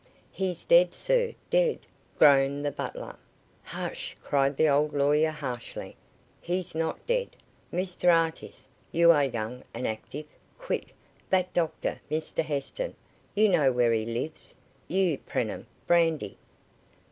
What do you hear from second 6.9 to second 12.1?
dead. Mr Artis, you are young and active. Quick. That doctor,